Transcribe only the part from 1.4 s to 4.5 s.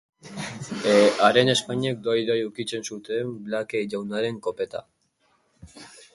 ezpainek doi-doi ukitzen zuten Blake jaunaren